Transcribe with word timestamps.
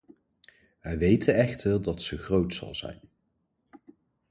Wij 0.81 0.97
weten 0.97 1.35
echter 1.35 1.81
dat 1.81 2.01
ze 2.01 2.17
groot 2.17 2.53
zal 2.53 2.75
zijn. 2.75 2.99